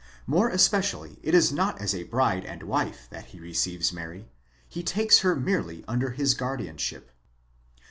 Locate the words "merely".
5.35-5.85